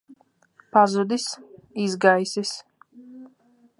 [0.71, 1.27] Pazudis.
[1.85, 2.55] Izgaisis.